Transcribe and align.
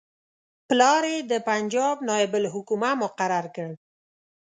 پلار 0.67 1.03
یې 1.13 1.17
د 1.31 1.33
پنجاب 1.49 1.95
نایب 2.07 2.33
الحکومه 2.39 2.91
مقرر 3.03 3.45
کړ. 3.55 3.69